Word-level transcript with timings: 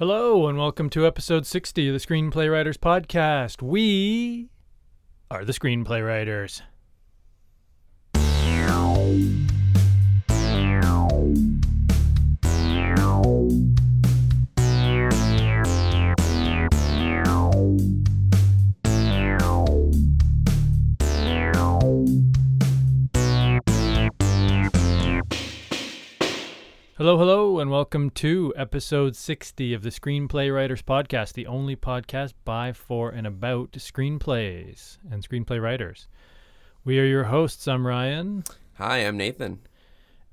Hello, 0.00 0.48
and 0.48 0.56
welcome 0.56 0.88
to 0.88 1.06
episode 1.06 1.44
60 1.44 1.88
of 1.88 1.92
the 1.92 1.98
Screenplay 1.98 2.50
Writers 2.50 2.78
Podcast. 2.78 3.60
We 3.60 4.48
are 5.30 5.44
the 5.44 5.52
Screenplay 5.52 6.02
Writers. 6.02 6.62
Hello, 27.00 27.16
hello, 27.16 27.60
and 27.60 27.70
welcome 27.70 28.10
to 28.10 28.52
episode 28.58 29.16
60 29.16 29.72
of 29.72 29.80
the 29.82 29.88
Screenplay 29.88 30.54
Writers 30.54 30.82
Podcast, 30.82 31.32
the 31.32 31.46
only 31.46 31.74
podcast 31.74 32.34
by, 32.44 32.74
for, 32.74 33.08
and 33.08 33.26
about 33.26 33.72
screenplays 33.72 34.98
and 35.10 35.26
screenplay 35.26 35.62
writers. 35.62 36.08
We 36.84 36.98
are 36.98 37.06
your 37.06 37.24
hosts. 37.24 37.66
I'm 37.66 37.86
Ryan, 37.86 38.44
Hi, 38.74 38.98
I'm 38.98 39.16
Nathan. 39.16 39.60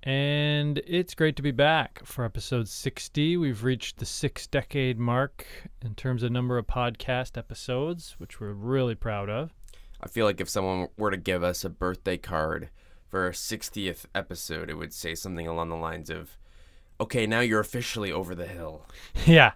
and 0.03 0.79
it's 0.85 1.15
great 1.15 1.37
to 1.37 1.41
be 1.41 1.51
back 1.51 2.01
for 2.03 2.25
episode 2.25 2.67
60. 2.67 3.37
We've 3.37 3.63
reached 3.63 3.99
the 3.99 4.05
six 4.05 4.45
decade 4.45 4.99
mark 4.99 5.47
in 5.81 5.95
terms 5.95 6.21
of 6.21 6.33
number 6.33 6.57
of 6.57 6.67
podcast 6.67 7.37
episodes, 7.37 8.15
which 8.17 8.41
we're 8.41 8.51
really 8.51 8.95
proud 8.95 9.29
of. 9.29 9.53
I 10.01 10.09
feel 10.09 10.25
like 10.25 10.41
if 10.41 10.49
someone 10.49 10.89
were 10.97 11.11
to 11.11 11.17
give 11.17 11.43
us 11.43 11.63
a 11.63 11.69
birthday 11.69 12.17
card 12.17 12.71
for 13.07 13.23
our 13.23 13.31
60th 13.31 14.03
episode, 14.13 14.69
it 14.69 14.75
would 14.75 14.93
say 14.93 15.15
something 15.15 15.47
along 15.47 15.69
the 15.69 15.77
lines 15.77 16.09
of, 16.09 16.37
okay, 16.99 17.25
now 17.27 17.39
you're 17.39 17.59
officially 17.59 18.11
over 18.11 18.33
the 18.35 18.47
hill. 18.47 18.85
yeah, 19.25 19.53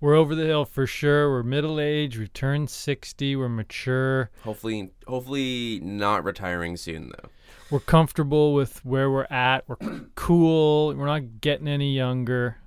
we're 0.00 0.14
over 0.14 0.34
the 0.34 0.44
hill 0.44 0.64
for 0.64 0.86
sure. 0.86 1.30
We're 1.30 1.42
middle 1.42 1.80
aged, 1.80 2.18
we've 2.18 2.32
turned 2.32 2.70
60, 2.70 3.36
we're 3.36 3.48
mature. 3.48 4.30
Hopefully, 4.42 4.90
hopefully 5.06 5.80
not 5.82 6.24
retiring 6.24 6.76
soon, 6.76 7.10
though. 7.10 7.28
we're 7.70 7.80
comfortable 7.80 8.54
with 8.54 8.84
where 8.84 9.10
we're 9.10 9.26
at. 9.30 9.64
We're 9.68 9.76
cool. 10.14 10.94
We're 10.94 11.06
not 11.06 11.40
getting 11.40 11.68
any 11.68 11.94
younger. 11.94 12.58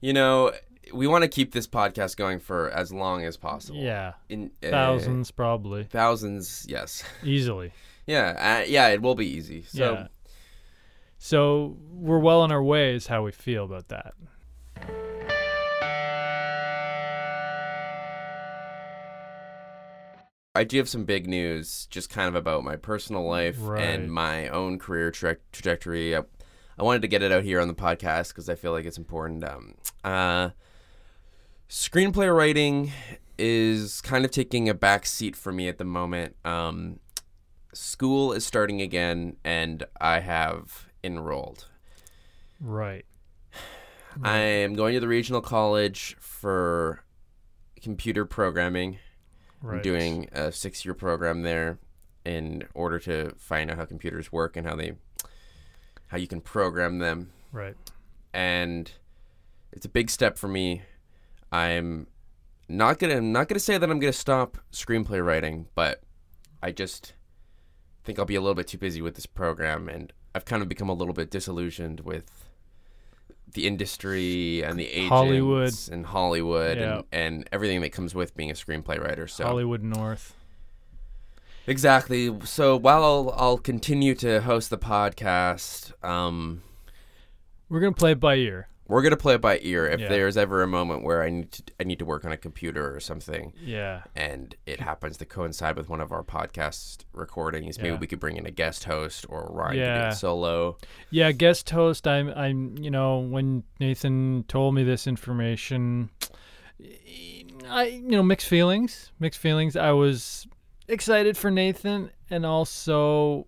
You 0.00 0.12
know, 0.12 0.52
we 0.92 1.06
want 1.06 1.22
to 1.22 1.28
keep 1.28 1.52
this 1.52 1.66
podcast 1.66 2.16
going 2.16 2.38
for 2.38 2.70
as 2.70 2.92
long 2.92 3.24
as 3.24 3.36
possible. 3.36 3.78
Yeah, 3.78 4.12
In, 4.28 4.50
uh, 4.62 4.70
thousands 4.70 5.30
probably 5.30 5.84
Thousands, 5.84 6.66
yes. 6.68 7.02
easily. 7.24 7.72
yeah, 8.06 8.60
uh, 8.62 8.64
yeah, 8.66 8.88
it 8.88 9.02
will 9.02 9.14
be 9.14 9.26
easy. 9.26 9.62
So, 9.62 9.92
yeah. 9.92 10.06
So 11.18 11.76
we're 11.90 12.18
well 12.20 12.40
on 12.42 12.52
our 12.52 12.62
way. 12.62 12.94
Is 12.94 13.08
how 13.08 13.24
we 13.24 13.32
feel 13.32 13.64
about 13.64 13.88
that. 13.88 14.14
I 20.54 20.64
do 20.64 20.78
have 20.78 20.88
some 20.88 21.04
big 21.04 21.28
news 21.28 21.86
just 21.90 22.10
kind 22.10 22.28
of 22.28 22.34
about 22.34 22.64
my 22.64 22.74
personal 22.76 23.24
life 23.28 23.56
Right. 23.60 23.82
and 23.82 24.12
my 24.12 24.48
own 24.48 24.78
career 24.78 25.10
tra- 25.10 25.36
trajectory. 25.52 26.16
I, 26.16 26.22
I 26.78 26.82
wanted 26.82 27.02
to 27.02 27.08
get 27.08 27.22
it 27.22 27.30
out 27.30 27.44
here 27.44 27.60
on 27.60 27.68
the 27.68 27.74
podcast 27.74 28.28
because 28.28 28.48
I 28.48 28.56
feel 28.56 28.72
like 28.72 28.84
it's 28.84 28.98
important. 28.98 29.44
Um, 29.44 29.74
uh, 30.02 30.50
screenplay 31.68 32.34
writing 32.34 32.90
is 33.38 34.00
kind 34.00 34.24
of 34.24 34.32
taking 34.32 34.68
a 34.68 34.74
back 34.74 35.06
seat 35.06 35.36
for 35.36 35.52
me 35.52 35.68
at 35.68 35.78
the 35.78 35.84
moment. 35.84 36.34
Um, 36.44 36.98
school 37.72 38.32
is 38.32 38.44
starting 38.44 38.80
again, 38.80 39.36
and 39.44 39.84
I 40.00 40.20
have 40.20 40.87
enrolled. 41.02 41.66
Right. 42.60 43.04
I 44.22 44.38
am 44.38 44.74
going 44.74 44.94
to 44.94 45.00
the 45.00 45.08
regional 45.08 45.40
college 45.40 46.16
for 46.18 47.04
computer 47.80 48.24
programming. 48.24 48.98
Right. 49.62 49.76
I'm 49.76 49.82
doing 49.82 50.28
a 50.32 50.52
six 50.52 50.84
year 50.84 50.94
program 50.94 51.42
there 51.42 51.78
in 52.24 52.64
order 52.74 52.98
to 53.00 53.32
find 53.38 53.70
out 53.70 53.76
how 53.76 53.84
computers 53.84 54.32
work 54.32 54.56
and 54.56 54.66
how 54.66 54.76
they 54.76 54.92
how 56.08 56.18
you 56.18 56.26
can 56.26 56.40
program 56.40 56.98
them. 56.98 57.30
Right. 57.52 57.76
And 58.32 58.90
it's 59.72 59.86
a 59.86 59.88
big 59.88 60.10
step 60.10 60.38
for 60.38 60.48
me. 60.48 60.82
I'm 61.50 62.06
not 62.68 62.98
gonna 62.98 63.16
I'm 63.16 63.32
not 63.32 63.48
gonna 63.48 63.60
say 63.60 63.78
that 63.78 63.90
I'm 63.90 63.98
gonna 63.98 64.12
stop 64.12 64.58
screenplay 64.72 65.24
writing, 65.24 65.66
but 65.74 66.02
I 66.62 66.72
just 66.72 67.14
think 68.04 68.18
I'll 68.18 68.24
be 68.24 68.34
a 68.34 68.40
little 68.40 68.54
bit 68.54 68.68
too 68.68 68.78
busy 68.78 69.00
with 69.00 69.14
this 69.14 69.26
program 69.26 69.88
and 69.88 70.12
I've 70.34 70.44
kind 70.44 70.62
of 70.62 70.68
become 70.68 70.88
a 70.88 70.92
little 70.94 71.14
bit 71.14 71.30
disillusioned 71.30 72.00
with 72.00 72.30
the 73.54 73.66
industry 73.66 74.62
and 74.62 74.78
the 74.78 74.86
agents 74.88 75.08
Hollywood. 75.08 75.74
and 75.90 76.06
Hollywood 76.06 76.78
Yeah. 76.78 76.96
and, 76.96 77.04
and 77.12 77.48
everything 77.50 77.80
that 77.80 77.90
comes 77.92 78.14
with 78.14 78.36
being 78.36 78.50
a 78.50 78.54
screenplay 78.54 79.00
writer. 79.02 79.26
So 79.26 79.44
Hollywood 79.44 79.82
North. 79.82 80.34
Exactly. 81.66 82.34
So 82.44 82.76
while 82.76 83.04
I'll, 83.04 83.34
I'll 83.36 83.58
continue 83.58 84.14
to 84.16 84.40
host 84.42 84.70
the 84.70 84.78
podcast, 84.78 85.92
um, 86.04 86.62
We're 87.68 87.80
gonna 87.80 87.92
play 87.92 88.12
it 88.12 88.20
by 88.20 88.36
ear. 88.36 88.68
We're 88.88 89.02
gonna 89.02 89.16
play 89.16 89.34
it 89.34 89.40
by 89.40 89.58
ear. 89.62 89.86
If 89.86 90.00
Yeah. 90.00 90.08
there's 90.08 90.36
ever 90.36 90.62
a 90.62 90.66
moment 90.66 91.04
where 91.04 91.22
I 91.22 91.30
need 91.30 91.52
to 91.52 91.62
I 91.78 91.84
need 91.84 91.98
to 92.00 92.04
work 92.04 92.24
on 92.24 92.32
a 92.32 92.36
computer 92.36 92.94
or 92.94 92.98
something, 93.00 93.52
Yeah. 93.60 94.02
and 94.16 94.56
it 94.66 94.80
happens 94.80 95.16
to 95.18 95.24
coincide 95.26 95.76
with 95.76 95.88
one 95.88 96.00
of 96.00 96.10
our 96.10 96.24
podcast 96.24 97.04
recordings, 97.12 97.78
maybe 97.78 97.96
we 97.96 98.06
could 98.06 98.18
bring 98.18 98.36
in 98.36 98.46
a 98.46 98.50
guest 98.50 98.84
host 98.84 99.26
or 99.28 99.48
Ryan 99.52 99.76
Yeah. 99.76 100.08
it 100.08 100.14
solo. 100.14 100.78
Yeah. 101.10 101.30
Guest 101.32 101.70
host. 101.70 102.08
I'm. 102.08 102.30
I'm. 102.30 102.76
You 102.78 102.90
know, 102.90 103.18
when 103.18 103.62
Nathan 103.78 104.44
told 104.48 104.74
me 104.74 104.82
this 104.84 105.06
information, 105.06 106.10
I. 107.68 107.84
You 107.86 108.08
know, 108.16 108.22
mixed 108.22 108.48
feelings. 108.48 109.12
Mixed 109.20 109.38
feelings. 109.40 109.76
I 109.76 109.92
was 109.92 110.46
excited 110.88 111.36
for 111.36 111.50
Nathan 111.50 112.10
and 112.30 112.46
also 112.46 113.46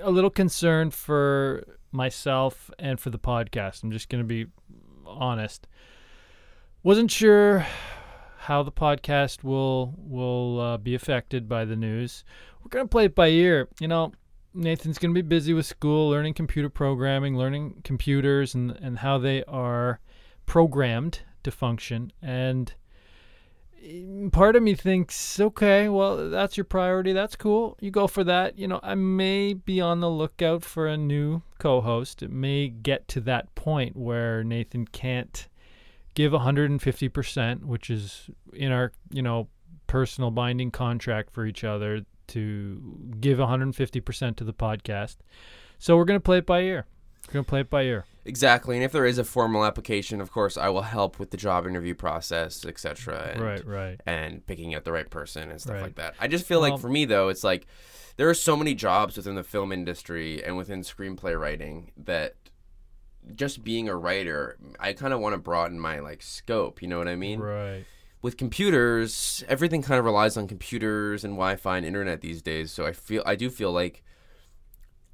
a 0.00 0.10
little 0.10 0.30
concerned 0.30 0.94
for 0.94 1.64
myself 1.92 2.70
and 2.78 2.98
for 2.98 3.10
the 3.10 3.18
podcast. 3.18 3.82
I'm 3.82 3.92
just 3.92 4.08
going 4.08 4.22
to 4.22 4.26
be 4.26 4.46
honest. 5.06 5.66
Wasn't 6.82 7.10
sure 7.10 7.66
how 8.38 8.62
the 8.62 8.72
podcast 8.72 9.44
will 9.44 9.94
will 9.96 10.60
uh, 10.60 10.76
be 10.76 10.94
affected 10.94 11.48
by 11.48 11.64
the 11.64 11.76
news. 11.76 12.24
We're 12.62 12.70
going 12.70 12.84
to 12.84 12.90
play 12.90 13.04
it 13.04 13.14
by 13.14 13.28
ear. 13.28 13.68
You 13.80 13.88
know, 13.88 14.12
Nathan's 14.54 14.98
going 14.98 15.14
to 15.14 15.22
be 15.22 15.26
busy 15.26 15.52
with 15.52 15.66
school, 15.66 16.10
learning 16.10 16.34
computer 16.34 16.68
programming, 16.68 17.36
learning 17.36 17.82
computers 17.84 18.54
and 18.54 18.72
and 18.72 18.98
how 18.98 19.18
they 19.18 19.44
are 19.44 20.00
programmed 20.46 21.20
to 21.44 21.50
function 21.50 22.12
and 22.20 22.74
part 24.30 24.56
of 24.56 24.62
me 24.62 24.74
thinks, 24.74 25.40
okay, 25.40 25.88
well, 25.88 26.30
that's 26.30 26.56
your 26.56 26.64
priority. 26.64 27.12
That's 27.12 27.36
cool. 27.36 27.76
You 27.80 27.90
go 27.90 28.06
for 28.06 28.24
that. 28.24 28.58
You 28.58 28.68
know, 28.68 28.80
I 28.82 28.94
may 28.94 29.54
be 29.54 29.80
on 29.80 30.00
the 30.00 30.10
lookout 30.10 30.64
for 30.64 30.86
a 30.86 30.96
new 30.96 31.42
co 31.58 31.80
host. 31.80 32.22
It 32.22 32.30
may 32.30 32.68
get 32.68 33.08
to 33.08 33.20
that 33.22 33.54
point 33.54 33.96
where 33.96 34.44
Nathan 34.44 34.86
can't 34.86 35.48
give 36.14 36.32
150%, 36.32 37.64
which 37.64 37.90
is 37.90 38.30
in 38.52 38.70
our, 38.72 38.92
you 39.10 39.22
know, 39.22 39.48
personal 39.86 40.30
binding 40.30 40.70
contract 40.70 41.32
for 41.32 41.44
each 41.44 41.64
other 41.64 42.04
to 42.28 42.80
give 43.20 43.38
150% 43.38 44.36
to 44.36 44.44
the 44.44 44.54
podcast. 44.54 45.16
So 45.78 45.96
we're 45.96 46.04
going 46.04 46.18
to 46.18 46.24
play 46.24 46.38
it 46.38 46.46
by 46.46 46.60
ear. 46.60 46.86
We're 47.26 47.34
going 47.34 47.44
to 47.44 47.48
play 47.48 47.60
it 47.60 47.70
by 47.70 47.82
ear. 47.82 48.04
Exactly. 48.24 48.76
And 48.76 48.84
if 48.84 48.92
there 48.92 49.04
is 49.04 49.18
a 49.18 49.24
formal 49.24 49.64
application, 49.64 50.20
of 50.20 50.30
course, 50.30 50.56
I 50.56 50.68
will 50.68 50.82
help 50.82 51.18
with 51.18 51.30
the 51.30 51.36
job 51.36 51.66
interview 51.66 51.94
process, 51.94 52.64
etc. 52.64 53.30
and- 53.32 53.40
Right, 53.42 53.66
right. 53.66 54.00
and 54.06 54.46
picking 54.46 54.74
out 54.74 54.84
the 54.84 54.92
right 54.92 55.10
person 55.10 55.50
and 55.50 55.60
stuff 55.60 55.74
Right. 55.74 55.82
like 55.82 55.94
that. 55.96 56.14
I 56.20 56.28
just 56.28 56.46
feel 56.46 56.60
Well- 56.60 56.70
like 56.72 56.80
for 56.80 56.88
me 56.88 57.04
though, 57.04 57.28
it's 57.28 57.42
like 57.42 57.66
there 58.16 58.28
are 58.28 58.34
so 58.34 58.56
many 58.56 58.74
jobs 58.74 59.16
within 59.16 59.34
the 59.34 59.42
film 59.42 59.72
industry 59.72 60.42
and 60.44 60.56
within 60.56 60.82
screenplay 60.82 61.38
writing 61.38 61.90
that 61.96 62.36
just 63.34 63.62
being 63.64 63.88
a 63.88 63.96
writer, 63.96 64.56
I 64.80 64.92
kind 64.92 65.12
of 65.12 65.20
want 65.20 65.34
to 65.34 65.38
broaden 65.38 65.78
my 65.80 65.98
like 66.00 66.22
scope, 66.22 66.82
you 66.82 66.88
know 66.88 66.98
what 66.98 67.08
I 67.08 67.16
mean? 67.16 67.40
Right. 67.40 67.84
With 68.20 68.36
computers, 68.36 69.42
everything 69.48 69.82
kind 69.82 69.98
of 69.98 70.04
relies 70.04 70.36
on 70.36 70.46
computers 70.46 71.24
and 71.24 71.34
Wi-Fi 71.34 71.76
and 71.78 71.86
internet 71.86 72.20
these 72.20 72.40
days, 72.42 72.70
so 72.70 72.86
I 72.86 72.92
feel 72.92 73.22
I 73.26 73.34
do 73.34 73.50
feel 73.50 73.72
like 73.72 74.04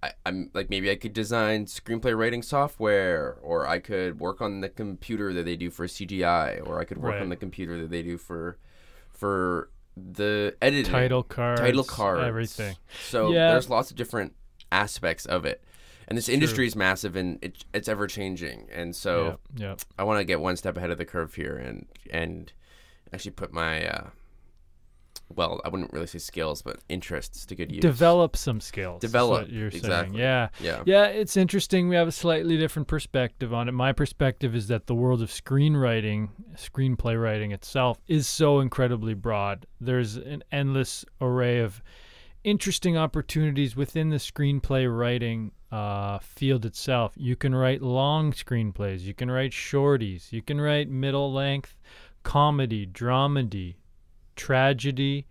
I, 0.02 0.12
I'm 0.24 0.50
like 0.54 0.70
maybe 0.70 0.90
I 0.90 0.94
could 0.96 1.12
design 1.12 1.66
screenplay 1.66 2.16
writing 2.16 2.42
software, 2.42 3.36
or 3.42 3.66
I 3.66 3.78
could 3.80 4.20
work 4.20 4.40
on 4.40 4.60
the 4.60 4.68
computer 4.68 5.32
that 5.32 5.44
they 5.44 5.56
do 5.56 5.70
for 5.70 5.86
CGI, 5.86 6.64
or 6.66 6.78
I 6.80 6.84
could 6.84 6.98
work 6.98 7.14
Right. 7.14 7.22
on 7.22 7.28
the 7.30 7.36
computer 7.36 7.80
that 7.82 7.90
they 7.90 8.02
do 8.02 8.16
for 8.18 8.58
for 9.12 9.70
the 9.96 10.54
editing, 10.62 10.92
Title 10.92 11.24
cards. 11.24 11.60
title 11.60 11.82
cards, 11.84 12.22
Everything. 12.22 12.76
So 13.08 13.32
Yeah. 13.32 13.50
there's 13.50 13.68
lots 13.68 13.90
of 13.90 13.96
different 13.96 14.34
aspects 14.70 15.26
of 15.26 15.44
it, 15.44 15.64
and 16.06 16.16
this 16.16 16.28
industry 16.28 16.66
is 16.68 16.76
massive 16.76 17.16
and 17.16 17.38
it, 17.42 17.64
it's 17.74 17.88
ever 17.88 18.06
changing. 18.06 18.68
And 18.72 18.94
so 18.94 19.38
yeah, 19.56 19.70
yeah. 19.70 19.74
I 19.98 20.04
want 20.04 20.20
to 20.20 20.24
get 20.24 20.40
one 20.40 20.56
step 20.56 20.76
ahead 20.76 20.90
of 20.90 20.98
the 20.98 21.04
curve 21.04 21.34
here 21.34 21.56
and 21.56 21.86
and 22.10 22.52
actually 23.12 23.32
put 23.32 23.52
my 23.52 23.84
uh, 23.88 24.10
well, 25.34 25.60
I 25.64 25.68
wouldn't 25.68 25.92
really 25.92 26.06
say 26.06 26.18
skills, 26.18 26.62
but 26.62 26.78
interests 26.88 27.44
to 27.46 27.54
good 27.54 27.70
use. 27.70 27.80
Develop 27.80 28.36
some 28.36 28.60
skills. 28.60 29.00
Develop, 29.00 29.42
what 29.42 29.50
you're 29.50 29.70
saying. 29.70 30.14
Yeah. 30.14 30.48
Yeah. 30.60 30.82
Yeah, 30.86 31.06
it's 31.06 31.36
interesting. 31.36 31.88
We 31.88 31.96
have 31.96 32.08
a 32.08 32.12
slightly 32.12 32.56
different 32.56 32.88
perspective 32.88 33.52
on 33.52 33.68
it. 33.68 33.72
My 33.72 33.92
perspective 33.92 34.54
is 34.54 34.68
that 34.68 34.86
the 34.86 34.94
world 34.94 35.22
of 35.22 35.30
screenwriting, 35.30 36.30
screenplay 36.54 37.20
writing 37.20 37.52
itself, 37.52 37.98
is 38.06 38.26
so 38.26 38.60
incredibly 38.60 39.14
broad. 39.14 39.66
There's 39.80 40.16
an 40.16 40.42
endless 40.50 41.04
array 41.20 41.60
of 41.60 41.82
interesting 42.44 42.96
opportunities 42.96 43.76
within 43.76 44.08
the 44.08 44.16
screenplay 44.16 44.88
writing 44.88 45.52
uh, 45.70 46.18
field 46.20 46.64
itself. 46.64 47.12
You 47.16 47.36
can 47.36 47.54
write 47.54 47.82
long 47.82 48.32
screenplays, 48.32 49.00
you 49.00 49.12
can 49.12 49.30
write 49.30 49.50
shorties, 49.50 50.32
you 50.32 50.40
can 50.40 50.60
write 50.60 50.88
middle 50.88 51.32
length 51.32 51.76
comedy, 52.22 52.86
dramedy, 52.86 53.76
tragedy, 54.38 55.26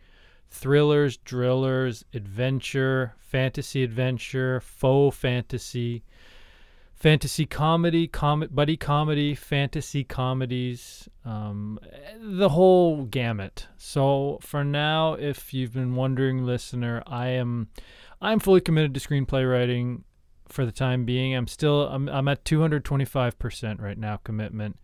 thrillers, 0.52 1.18
drillers, 1.18 2.06
adventure, 2.14 3.16
fantasy 3.18 3.84
adventure, 3.84 4.60
faux 4.60 5.18
fantasy, 5.18 6.04
fantasy 6.94 7.46
comedy, 7.46 8.08
com- 8.08 8.48
buddy 8.52 8.78
comedy, 8.78 9.34
fantasy 9.34 10.04
comedies, 10.04 11.08
um, 11.26 11.80
the 12.20 12.50
whole 12.50 13.06
gamut. 13.06 13.68
So 13.78 14.40
for 14.42 14.64
now, 14.64 15.14
if 15.14 15.54
you've 15.54 15.74
been 15.74 15.96
wondering, 15.96 16.46
listener, 16.46 17.02
I 17.08 17.30
am, 17.30 17.70
I'm 18.22 18.40
fully 18.40 18.62
committed 18.62 18.94
to 18.94 19.00
screenplay 19.00 19.50
writing 19.50 20.04
for 20.48 20.66
the 20.66 20.72
time 20.72 21.06
being. 21.06 21.36
I'm 21.36 21.48
still, 21.48 21.88
I'm, 21.88 22.08
I'm 22.10 22.28
at 22.28 22.44
225% 22.46 23.82
right 23.82 23.98
now 23.98 24.18
commitment 24.18 24.78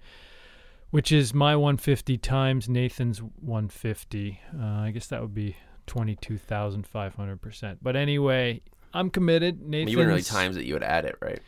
which 0.93 1.11
is 1.11 1.33
my 1.33 1.55
150 1.55 2.19
times 2.19 2.69
Nathan's 2.69 3.17
150. 3.19 4.39
Uh, 4.55 4.63
I 4.63 4.91
guess 4.91 5.07
that 5.07 5.21
would 5.21 5.33
be 5.33 5.55
22,500%. 5.87 7.77
But 7.81 7.95
anyway, 7.95 8.61
I'm 8.93 9.09
committed. 9.09 9.59
Nathan's 9.59 9.89
You 9.89 9.97
wouldn't 9.97 10.11
really 10.11 10.21
times 10.21 10.55
that 10.55 10.65
you 10.65 10.75
would 10.75 10.83
add 10.83 11.05
it, 11.05 11.17
right? 11.19 11.41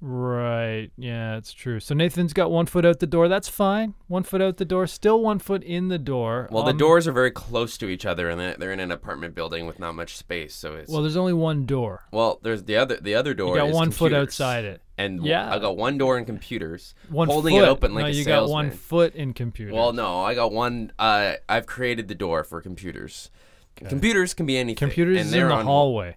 Right. 0.00 0.90
Yeah, 0.96 1.36
it's 1.36 1.52
true. 1.52 1.80
So 1.80 1.94
Nathan's 1.94 2.32
got 2.32 2.50
one 2.50 2.66
foot 2.66 2.84
out 2.84 3.00
the 3.00 3.06
door. 3.06 3.28
That's 3.28 3.48
fine. 3.48 3.94
One 4.08 4.22
foot 4.22 4.42
out 4.42 4.58
the 4.58 4.64
door. 4.64 4.86
Still 4.86 5.20
one 5.22 5.38
foot 5.38 5.62
in 5.62 5.88
the 5.88 5.98
door. 5.98 6.48
Well, 6.50 6.64
the 6.64 6.70
Um, 6.72 6.76
doors 6.78 7.08
are 7.08 7.12
very 7.12 7.30
close 7.30 7.78
to 7.78 7.88
each 7.88 8.04
other, 8.04 8.28
and 8.28 8.38
they're- 8.40 8.72
in 8.72 8.80
an 8.80 8.90
apartment 8.92 9.34
building 9.34 9.66
with 9.66 9.78
not 9.78 9.94
much 9.94 10.16
space. 10.16 10.54
So 10.54 10.74
it's 10.74 10.90
Well, 10.92 11.00
there's 11.02 11.16
only 11.16 11.32
one 11.32 11.64
door. 11.66 12.04
Well, 12.12 12.38
there's 12.42 12.64
the 12.64 12.76
other 12.76 12.96
the 13.00 13.14
other 13.14 13.32
door. 13.34 13.56
You 13.56 13.62
got 13.62 13.70
one 13.72 13.90
foot 13.90 14.12
outside 14.12 14.64
it. 14.64 14.82
and 14.98 15.22
Yeah. 15.24 15.52
I 15.54 15.58
got 15.58 15.76
one 15.76 15.98
door 15.98 16.16
in 16.18 16.24
computers. 16.24 16.94
One 17.10 17.28
Holding 17.28 17.54
foot. 17.54 17.64
it 17.64 17.68
open 17.68 17.94
like 17.94 18.04
no, 18.04 18.08
a 18.08 18.12
you 18.12 18.24
got 18.24 18.48
one 18.48 18.70
foot 18.70 19.14
in 19.14 19.34
computers. 19.34 19.74
Well, 19.74 19.92
no, 19.92 20.20
I 20.20 20.34
got 20.34 20.52
one. 20.52 20.90
Uh, 20.98 21.34
I've 21.48 21.66
created 21.66 22.08
the 22.08 22.14
door 22.14 22.44
for 22.44 22.60
computers. 22.62 23.30
Computers 23.76 24.32
can 24.32 24.46
be 24.46 24.56
anything. 24.56 24.76
computers 24.76 25.18
and 25.18 25.26
is 25.26 25.32
they're 25.32 25.44
in 25.44 25.48
the 25.50 25.54
on, 25.56 25.64
hallway, 25.66 26.16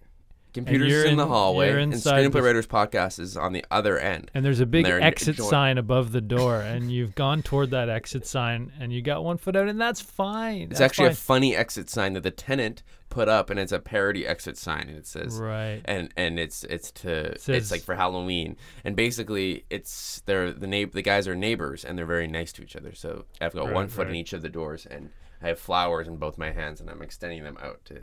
Computers 0.52 0.90
you're 0.90 1.04
is 1.04 1.10
in 1.12 1.16
the 1.16 1.26
hallway, 1.26 1.70
and 1.82 1.92
Screenplay 1.92 2.42
Writers 2.42 2.66
podcast 2.66 3.18
is 3.18 3.36
on 3.36 3.52
the 3.52 3.64
other 3.70 3.98
end. 3.98 4.30
and 4.34 4.44
there's 4.44 4.60
a 4.60 4.66
big 4.66 4.86
exit 4.86 5.36
sign 5.36 5.78
above 5.78 6.12
the 6.12 6.20
door, 6.20 6.60
and 6.60 6.90
you've 6.90 7.14
gone 7.14 7.42
toward 7.42 7.70
that 7.70 7.88
exit 7.88 8.26
sign, 8.26 8.72
and 8.80 8.92
you 8.92 9.02
got 9.02 9.22
one 9.24 9.36
foot 9.38 9.56
out, 9.56 9.68
and 9.68 9.80
that's 9.80 10.00
fine. 10.00 10.62
It's 10.62 10.78
That's 10.78 10.80
actually 10.80 11.08
a 11.08 11.14
funny 11.14 11.54
exit 11.56 11.88
sign 11.88 12.14
that 12.14 12.22
the 12.22 12.30
tenant 12.30 12.82
put 13.10 13.28
up, 13.28 13.50
and 13.50 13.58
it's 13.58 13.72
a 13.72 13.78
parody 13.80 14.26
exit 14.26 14.56
sign, 14.56 14.88
and 14.88 14.96
it 14.96 15.06
says 15.06 15.36
right. 15.36 15.80
and 15.84 16.10
and 16.16 16.38
it's 16.38 16.64
it's 16.64 16.90
to 16.92 17.38
Says- 17.38 17.56
it's 17.56 17.70
like 17.70 17.82
for 17.82 17.94
Halloween, 17.96 18.56
and 18.84 18.94
basically 18.96 19.64
it's 19.70 20.22
they're 20.26 20.52
the 20.52 20.66
neigh- 20.66 20.84
the 20.84 21.02
guys 21.02 21.26
are 21.26 21.34
neighbors 21.34 21.84
and 21.84 21.98
they're 21.98 22.06
very 22.06 22.28
nice 22.28 22.52
to 22.52 22.62
each 22.62 22.76
other. 22.76 22.94
So 22.94 23.24
I've 23.40 23.52
got 23.54 23.64
one 23.72 23.74
Right, 23.86 23.90
foot 23.90 24.08
in 24.08 24.14
each 24.14 24.32
of 24.32 24.42
the 24.42 24.48
doors, 24.48 24.86
and 24.86 25.10
I 25.42 25.48
have 25.48 25.58
flowers 25.58 26.06
in 26.06 26.16
both 26.18 26.38
my 26.38 26.52
hands, 26.52 26.80
and 26.80 26.88
I'm 26.90 27.02
extending 27.02 27.42
them 27.42 27.58
out 27.62 27.84
to 27.86 28.02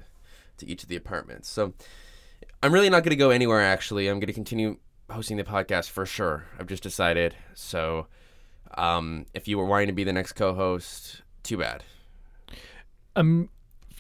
to 0.58 0.68
each 0.68 0.84
of 0.84 0.90
the 0.90 0.96
apartments. 0.98 1.48
So 1.48 1.74
I'm 2.64 2.74
really 2.74 2.90
not 2.90 3.04
going 3.04 3.12
to 3.12 3.16
go 3.16 3.30
anywhere. 3.30 3.62
Actually, 3.62 4.08
I'm 4.08 4.20
going 4.20 4.28
to 4.28 4.34
continue 4.34 4.78
hosting 5.10 5.38
the 5.38 5.44
podcast 5.44 5.92
for 5.92 6.06
sure. 6.06 6.46
I've 6.60 6.66
just 6.66 6.82
decided. 6.82 7.36
So 7.54 8.08
um, 8.76 9.28
if 9.34 9.48
you 9.48 9.58
were 9.60 9.66
wanting 9.66 9.88
to 9.88 9.94
be 9.94 10.04
the 10.04 10.14
next 10.14 10.34
co-host, 10.34 11.22
too 11.44 11.58
bad. 11.58 11.84
Um, 13.16 13.50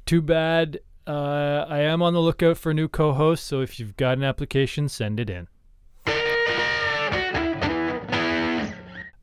too 0.05 0.23
bad. 0.23 0.79
Uh, 1.05 1.65
I 1.69 1.79
am 1.79 2.01
on 2.01 2.13
the 2.13 2.19
lookout 2.19 2.57
for 2.57 2.71
a 2.71 2.73
new 2.73 2.87
co-host, 2.87 3.45
so 3.45 3.61
if 3.61 3.79
you've 3.79 3.95
got 3.95 4.17
an 4.17 4.23
application, 4.23 4.89
send 4.89 5.19
it 5.19 5.29
in. 5.29 5.47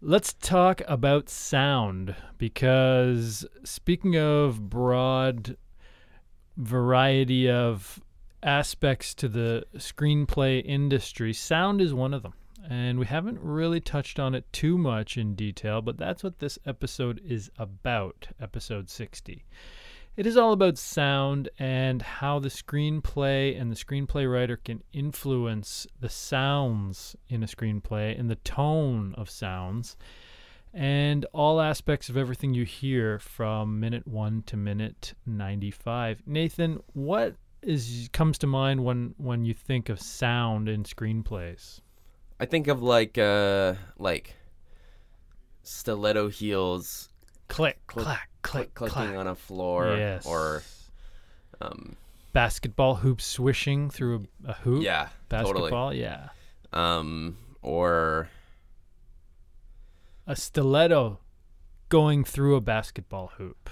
Let's 0.00 0.34
talk 0.34 0.80
about 0.86 1.28
sound 1.28 2.14
because 2.38 3.46
speaking 3.64 4.16
of 4.16 4.70
broad 4.70 5.56
variety 6.56 7.50
of 7.50 8.00
aspects 8.44 9.14
to 9.14 9.28
the 9.28 9.64
screenplay 9.76 10.64
industry, 10.64 11.32
sound 11.32 11.80
is 11.80 11.94
one 11.94 12.14
of 12.14 12.22
them. 12.22 12.34
And 12.68 12.98
we 12.98 13.06
haven't 13.06 13.40
really 13.40 13.80
touched 13.80 14.18
on 14.18 14.34
it 14.34 14.50
too 14.52 14.78
much 14.78 15.18
in 15.18 15.34
detail, 15.34 15.82
but 15.82 15.98
that's 15.98 16.22
what 16.22 16.38
this 16.38 16.58
episode 16.64 17.20
is 17.26 17.50
about, 17.58 18.28
episode 18.40 18.88
60. 18.88 19.44
It 20.16 20.26
is 20.26 20.36
all 20.36 20.52
about 20.52 20.78
sound 20.78 21.48
and 21.58 22.00
how 22.00 22.38
the 22.38 22.48
screenplay 22.48 23.60
and 23.60 23.70
the 23.70 23.76
screenplay 23.76 24.32
writer 24.32 24.56
can 24.56 24.82
influence 24.92 25.86
the 26.00 26.08
sounds 26.08 27.16
in 27.28 27.42
a 27.42 27.46
screenplay 27.46 28.18
and 28.18 28.30
the 28.30 28.36
tone 28.36 29.14
of 29.18 29.28
sounds 29.28 29.96
and 30.72 31.24
all 31.32 31.60
aspects 31.60 32.08
of 32.08 32.16
everything 32.16 32.52
you 32.52 32.64
hear 32.64 33.18
from 33.18 33.78
minute 33.78 34.06
1 34.08 34.42
to 34.46 34.56
minute 34.56 35.14
95. 35.24 36.22
Nathan, 36.26 36.80
what 36.92 37.36
is 37.66 38.08
comes 38.12 38.38
to 38.38 38.46
mind 38.46 38.84
when 38.84 39.14
when 39.18 39.44
you 39.44 39.54
think 39.54 39.88
of 39.88 40.00
sound 40.00 40.68
in 40.68 40.84
screenplays? 40.84 41.80
I 42.38 42.46
think 42.46 42.68
of 42.68 42.82
like 42.82 43.16
uh 43.18 43.74
like 43.98 44.34
stiletto 45.62 46.28
heels 46.28 47.08
Click, 47.48 47.78
Click, 47.86 48.04
clack, 48.04 48.28
click, 48.42 48.74
clicking 48.74 48.94
clack. 48.94 49.16
on 49.16 49.26
a 49.26 49.34
floor 49.34 49.94
yes. 49.96 50.26
or 50.26 50.62
um 51.60 51.96
basketball 52.32 52.96
hoop 52.96 53.20
swishing 53.20 53.90
through 53.90 54.26
a, 54.46 54.50
a 54.50 54.52
hoop. 54.54 54.82
yeah 54.82 55.08
basketball. 55.28 55.94
Yeah. 55.94 56.28
um 56.72 57.36
or 57.62 58.28
a 60.26 60.34
stiletto 60.34 61.20
going 61.88 62.24
through 62.24 62.56
a 62.56 62.60
basketball 62.60 63.32
hoop 63.38 63.70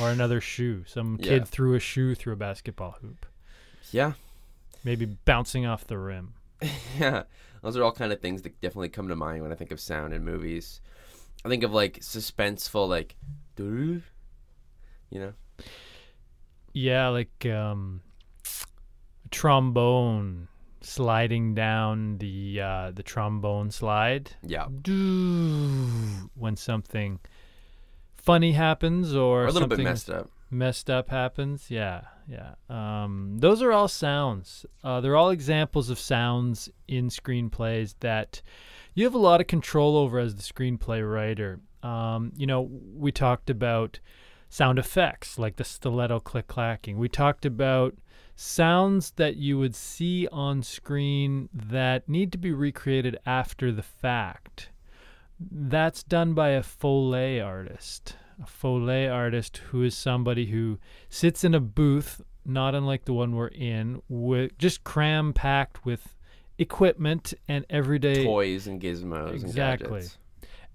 or 0.00 0.10
another 0.10 0.40
shoe. 0.40 0.84
Some 0.86 1.18
Yeah. 1.20 1.28
kid 1.28 1.48
threw 1.48 1.74
a 1.74 1.80
shoe 1.80 2.14
through 2.14 2.32
a 2.34 2.36
basketball 2.36 2.96
hoop, 3.00 3.26
yeah. 3.90 4.12
Maybe 4.84 5.06
bouncing 5.06 5.66
off 5.66 5.86
the 5.86 5.98
rim. 5.98 6.34
yeah. 6.98 7.24
Those 7.62 7.76
are 7.76 7.82
all 7.82 7.92
kind 7.92 8.12
of 8.12 8.20
things 8.20 8.42
that 8.42 8.60
definitely 8.60 8.88
come 8.90 9.08
to 9.08 9.16
mind 9.16 9.42
when 9.42 9.50
I 9.52 9.56
think 9.56 9.72
of 9.72 9.80
sound 9.80 10.14
in 10.14 10.24
movies. 10.24 10.80
I 11.44 11.48
think 11.48 11.62
of 11.64 11.72
like 11.72 12.00
suspenseful 12.00 12.88
like 12.88 13.16
you 13.58 14.02
know? 15.12 15.32
Yeah, 16.72 17.08
like 17.08 17.44
um, 17.46 18.02
trombone 19.30 20.48
sliding 20.80 21.54
down 21.54 22.18
the 22.18 22.60
uh, 22.60 22.90
the 22.92 23.02
trombone 23.02 23.70
slide. 23.70 24.30
yeah. 24.42 24.66
When 26.34 26.56
something 26.56 27.18
funny 28.28 28.52
happens 28.52 29.14
or, 29.14 29.44
or 29.44 29.46
a 29.46 29.52
little 29.52 29.68
bit 29.68 29.76
something 29.76 29.84
messed 29.84 30.10
up 30.10 30.30
messed 30.50 30.90
up 30.90 31.10
happens. 31.10 31.70
Yeah, 31.70 32.02
yeah. 32.28 32.54
Um, 32.68 33.36
those 33.38 33.62
are 33.62 33.72
all 33.72 33.88
sounds. 33.88 34.66
Uh, 34.82 35.00
they're 35.00 35.16
all 35.16 35.30
examples 35.30 35.90
of 35.90 35.98
sounds 35.98 36.68
in 36.86 37.08
screenplays 37.08 37.94
that 38.00 38.42
you 38.94 39.04
have 39.04 39.14
a 39.14 39.18
lot 39.18 39.40
of 39.40 39.46
control 39.46 39.96
over 39.96 40.18
as 40.18 40.36
the 40.36 40.42
screenplay 40.42 41.08
writer. 41.08 41.60
Um, 41.82 42.32
you 42.36 42.46
know, 42.46 42.62
we 42.94 43.12
talked 43.12 43.50
about 43.50 44.00
sound 44.48 44.78
effects 44.78 45.38
like 45.38 45.56
the 45.56 45.64
stiletto 45.64 46.20
click 46.20 46.48
clacking. 46.48 46.98
We 46.98 47.08
talked 47.08 47.44
about 47.44 47.94
sounds 48.34 49.12
that 49.12 49.36
you 49.36 49.58
would 49.58 49.74
see 49.74 50.26
on 50.32 50.62
screen 50.62 51.48
that 51.52 52.08
need 52.08 52.32
to 52.32 52.38
be 52.38 52.52
recreated 52.52 53.18
after 53.26 53.70
the 53.70 53.82
fact. 53.82 54.70
That's 55.40 56.02
done 56.02 56.34
by 56.34 56.50
a 56.50 56.62
Foley 56.62 57.40
artist. 57.40 58.16
A 58.42 58.46
Foley 58.46 59.06
artist 59.08 59.58
who 59.68 59.82
is 59.82 59.96
somebody 59.96 60.46
who 60.46 60.78
sits 61.08 61.44
in 61.44 61.54
a 61.54 61.60
booth, 61.60 62.20
not 62.44 62.74
unlike 62.74 63.04
the 63.04 63.12
one 63.12 63.34
we're 63.34 63.48
in, 63.48 64.02
with 64.08 64.56
just 64.58 64.84
cram 64.84 65.32
packed 65.32 65.84
with 65.84 66.14
equipment 66.58 67.34
and 67.46 67.64
everyday 67.70 68.24
toys 68.24 68.66
and 68.66 68.80
gizmos 68.80 69.32
Exactly. 69.32 69.86
and 69.86 69.94
gadgets 69.94 70.18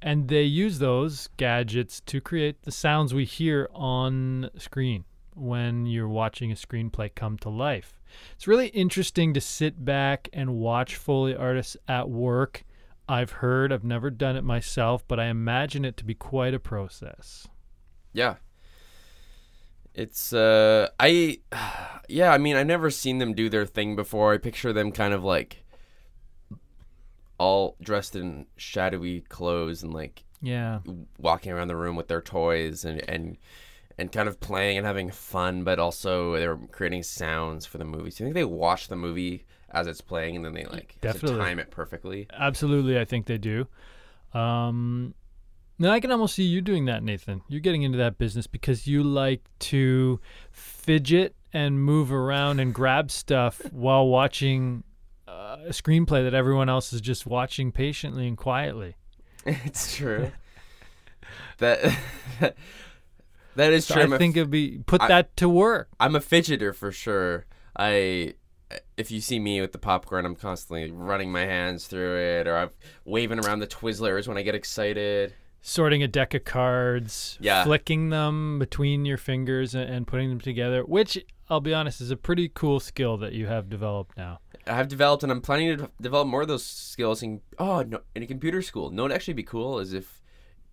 and 0.01 0.27
they 0.27 0.43
use 0.43 0.79
those 0.79 1.29
gadgets 1.37 2.01
to 2.01 2.19
create 2.21 2.61
the 2.63 2.71
sounds 2.71 3.13
we 3.13 3.25
hear 3.25 3.69
on 3.73 4.49
screen 4.57 5.05
when 5.33 5.85
you're 5.85 6.09
watching 6.09 6.51
a 6.51 6.55
screenplay 6.55 7.09
come 7.15 7.37
to 7.37 7.49
life. 7.49 7.99
It's 8.35 8.47
really 8.47 8.67
interesting 8.67 9.33
to 9.33 9.41
sit 9.41 9.83
back 9.83 10.29
and 10.33 10.55
watch 10.55 10.95
Foley 10.97 11.35
artists 11.35 11.75
at 11.87 12.09
work. 12.09 12.63
I've 13.07 13.31
heard, 13.31 13.71
I've 13.73 13.83
never 13.83 14.09
done 14.09 14.35
it 14.35 14.43
myself, 14.43 15.05
but 15.07 15.19
I 15.19 15.25
imagine 15.25 15.83
it 15.85 15.97
to 15.97 16.05
be 16.05 16.13
quite 16.13 16.53
a 16.53 16.59
process. 16.59 17.47
Yeah. 18.13 18.35
It's 19.93 20.33
uh 20.33 20.89
I 20.99 21.39
yeah, 22.09 22.31
I 22.31 22.37
mean 22.37 22.55
I've 22.55 22.67
never 22.67 22.89
seen 22.89 23.17
them 23.19 23.33
do 23.33 23.49
their 23.49 23.65
thing 23.65 23.95
before. 23.95 24.33
I 24.33 24.37
picture 24.37 24.73
them 24.73 24.91
kind 24.91 25.13
of 25.13 25.23
like 25.23 25.63
all 27.37 27.75
dressed 27.81 28.15
in 28.15 28.45
shadowy 28.55 29.21
clothes 29.21 29.83
and 29.83 29.93
like 29.93 30.23
Yeah. 30.41 30.79
walking 31.17 31.51
around 31.51 31.67
the 31.67 31.75
room 31.75 31.95
with 31.95 32.07
their 32.07 32.21
toys 32.21 32.85
and 32.85 33.07
and 33.09 33.37
and 33.97 34.11
kind 34.11 34.27
of 34.27 34.39
playing 34.39 34.77
and 34.77 34.87
having 34.87 35.11
fun, 35.11 35.63
but 35.63 35.77
also 35.77 36.35
they're 36.37 36.57
creating 36.71 37.03
sounds 37.03 37.65
for 37.67 37.77
the 37.77 37.85
movie. 37.85 38.09
So 38.09 38.23
you 38.23 38.27
think 38.27 38.33
they 38.35 38.43
watch 38.43 38.87
the 38.87 38.95
movie 38.95 39.45
as 39.73 39.87
it's 39.87 40.01
playing 40.01 40.35
and 40.35 40.45
then 40.45 40.53
they 40.53 40.65
like 40.65 40.95
Definitely. 41.01 41.39
time 41.39 41.59
it 41.59 41.71
perfectly? 41.71 42.27
Absolutely, 42.31 42.99
I 42.99 43.05
think 43.05 43.25
they 43.25 43.37
do. 43.37 43.67
Um, 44.33 45.13
now 45.79 45.91
I 45.91 45.99
can 45.99 46.11
almost 46.11 46.35
see 46.35 46.43
you 46.43 46.61
doing 46.61 46.85
that, 46.85 47.03
Nathan. 47.03 47.41
You're 47.47 47.59
getting 47.59 47.83
into 47.83 47.97
that 47.97 48.17
business 48.17 48.47
because 48.47 48.87
you 48.87 49.03
like 49.03 49.41
to 49.59 50.19
fidget 50.51 51.35
and 51.51 51.81
move 51.83 52.11
around 52.11 52.59
and 52.59 52.73
grab 52.73 53.11
stuff 53.11 53.61
while 53.71 54.07
watching 54.07 54.83
uh, 55.27 55.57
a 55.65 55.69
screenplay 55.71 56.23
that 56.23 56.33
everyone 56.33 56.69
else 56.69 56.93
is 56.93 57.01
just 57.01 57.25
watching 57.25 57.71
patiently 57.71 58.27
and 58.27 58.37
quietly. 58.37 58.95
it's 59.45 59.95
true. 59.95 60.31
that 61.57 61.97
that 63.55 63.73
is 63.73 63.85
So 63.85 63.95
true. 63.95 64.03
I 64.03 64.05
I'm 64.05 64.17
think 64.17 64.37
it'd 64.37 64.49
be 64.51 64.81
put 64.85 65.01
I- 65.01 65.07
that 65.07 65.35
to 65.37 65.49
work. 65.49 65.89
I'm 65.99 66.15
a 66.15 66.19
fidgeter 66.19 66.73
for 66.75 66.91
sure. 66.91 67.45
I 67.77 68.35
if 68.97 69.11
you 69.11 69.21
see 69.21 69.39
me 69.39 69.61
with 69.61 69.71
the 69.71 69.77
popcorn, 69.77 70.25
I'm 70.25 70.35
constantly 70.35 70.91
running 70.91 71.31
my 71.31 71.45
hands 71.45 71.87
through 71.87 72.17
it, 72.17 72.47
or 72.47 72.57
I'm 72.57 72.69
waving 73.05 73.43
around 73.43 73.59
the 73.59 73.67
Twizzlers 73.67 74.27
when 74.27 74.37
I 74.37 74.41
get 74.41 74.55
excited. 74.55 75.33
Sorting 75.61 76.03
a 76.03 76.07
deck 76.07 76.33
of 76.33 76.43
cards, 76.43 77.37
Yeah. 77.39 77.63
flicking 77.63 78.09
them 78.09 78.59
between 78.59 79.05
your 79.05 79.17
fingers 79.17 79.73
and, 79.73 79.89
and 79.89 80.05
putting 80.05 80.29
them 80.29 80.41
together, 80.41 80.83
which 80.83 81.17
I'll 81.49 81.61
be 81.61 81.73
honest 81.73 82.01
is 82.01 82.11
a 82.11 82.17
pretty 82.17 82.49
cool 82.49 82.79
skill 82.79 83.17
that 83.17 83.33
you 83.33 83.47
have 83.47 83.69
developed 83.69 84.17
now. 84.17 84.39
I've 84.67 84.87
developed, 84.87 85.23
and 85.23 85.31
I'm 85.31 85.41
planning 85.41 85.77
to 85.77 85.89
develop 86.01 86.27
more 86.27 86.41
of 86.41 86.47
those 86.47 86.65
skills 86.65 87.21
in 87.21 87.41
oh 87.59 87.83
no, 87.83 87.99
in 88.15 88.23
a 88.23 88.27
computer 88.27 88.61
school. 88.61 88.91
No, 88.91 89.05
it'd 89.05 89.15
actually 89.15 89.33
be 89.35 89.43
cool 89.43 89.79
is 89.79 89.93
if 89.93 90.21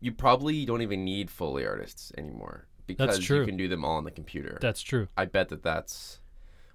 you 0.00 0.12
probably 0.12 0.64
don't 0.64 0.82
even 0.82 1.04
need 1.04 1.30
foley 1.30 1.66
artists 1.66 2.12
anymore 2.16 2.66
because 2.86 3.18
true. 3.18 3.40
you 3.40 3.46
can 3.46 3.56
do 3.56 3.68
them 3.68 3.84
all 3.84 3.96
on 3.96 4.04
the 4.04 4.10
computer. 4.10 4.58
That's 4.60 4.82
true. 4.82 5.08
I 5.16 5.24
bet 5.26 5.48
that 5.50 5.62
that's 5.62 6.20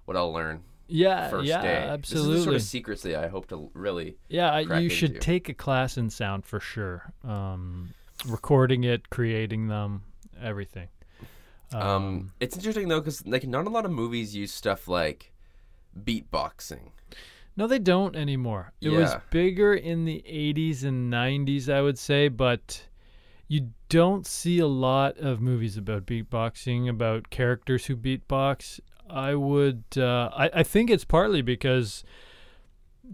what 0.04 0.16
I'll 0.16 0.32
learn 0.32 0.62
Yeah, 0.88 1.28
first 1.28 1.48
yeah, 1.48 1.62
day. 1.62 1.74
This 1.74 1.84
is 1.84 1.90
absolutely. 1.90 2.36
the 2.36 2.42
sort 2.44 2.56
of 2.56 2.62
secrets 2.62 3.02
that 3.02 3.24
I 3.24 3.28
hope 3.28 3.48
to 3.48 3.70
really. 3.74 4.16
yeah, 4.28 4.58
you 4.58 4.88
should 4.88 5.10
into. 5.10 5.20
take 5.20 5.48
a 5.48 5.54
class 5.54 5.96
in 5.96 6.10
sound 6.10 6.44
for 6.44 6.60
sure. 6.60 7.12
Um, 7.24 7.94
recording 8.26 8.84
it, 8.84 9.10
creating 9.10 9.68
them, 9.68 10.02
everything. 10.40 10.88
Um, 11.72 12.32
it's 12.38 12.56
interesting 12.56 12.88
though 12.88 13.00
because 13.00 13.26
like 13.26 13.46
not 13.46 13.66
a 13.66 13.70
lot 13.70 13.84
of 13.84 13.90
movies 13.90 14.36
use 14.36 14.52
stuff 14.52 14.86
like 14.86 15.32
beatboxing. 15.98 16.90
no, 17.56 17.66
they 17.66 17.78
don't 17.78 18.14
anymore. 18.14 18.72
It 18.80 18.90
was 18.90 19.14
bigger 19.30 19.74
in 19.74 20.04
the 20.04 20.22
80s 20.28 20.84
and 20.84 21.12
90s, 21.12 21.72
I 21.72 21.82
would 21.82 21.98
say, 21.98 22.28
but 22.28 22.86
you 23.48 23.70
don't 23.88 24.26
see 24.26 24.58
a 24.58 24.66
lot 24.66 25.18
of 25.18 25.40
movies 25.40 25.76
about 25.76 26.06
beatboxing, 26.06 26.88
about 26.88 27.30
characters 27.30 27.86
who 27.86 27.96
beatbox. 27.96 28.80
I 29.08 29.34
would, 29.34 29.84
uh, 29.96 30.30
I, 30.36 30.50
I 30.54 30.62
think 30.62 30.90
it's 30.90 31.04
partly 31.04 31.42
because 31.42 32.04